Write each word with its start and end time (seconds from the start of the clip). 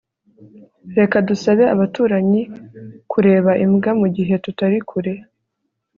Reka 0.97 1.15
dusabe 1.27 1.63
abaturanyi 1.73 2.41
kureba 3.11 3.51
imbwa 3.65 3.91
mugihe 3.99 4.33
tutari 4.43 4.77
kure 4.89 5.13